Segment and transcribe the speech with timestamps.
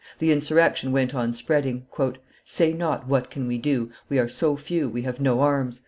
[0.17, 1.85] The insurrection went on spreading.
[2.43, 3.91] "Say not, What can we do?
[4.09, 5.79] we are so few; we have no arms!"